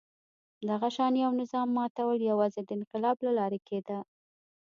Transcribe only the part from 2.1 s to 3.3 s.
یوازې د انقلاب